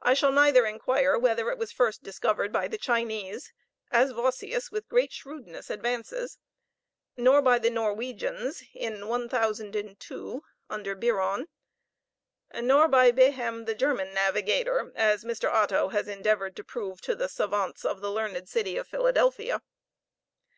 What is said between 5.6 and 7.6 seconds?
advances; nor by